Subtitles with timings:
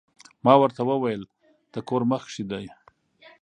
[0.45, 1.13] ما ورته ووې
[1.73, 2.67] د کور مخ کښې دې